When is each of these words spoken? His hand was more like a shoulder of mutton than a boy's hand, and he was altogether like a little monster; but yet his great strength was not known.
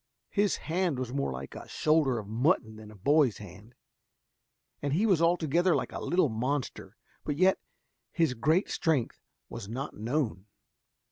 His 0.31 0.55
hand 0.65 0.97
was 0.97 1.13
more 1.13 1.31
like 1.31 1.53
a 1.53 1.67
shoulder 1.67 2.17
of 2.17 2.27
mutton 2.27 2.77
than 2.77 2.89
a 2.89 2.95
boy's 2.95 3.37
hand, 3.37 3.75
and 4.81 4.93
he 4.93 5.05
was 5.05 5.21
altogether 5.21 5.75
like 5.75 5.91
a 5.91 5.99
little 6.03 6.27
monster; 6.27 6.97
but 7.23 7.37
yet 7.37 7.59
his 8.11 8.33
great 8.33 8.67
strength 8.67 9.21
was 9.47 9.69
not 9.69 9.93
known. 9.93 10.47